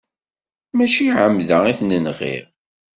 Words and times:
Mačči 0.75 1.05
ɛemda 1.21 1.57
i 1.71 1.73
t-nɣiɣ. 1.79 2.19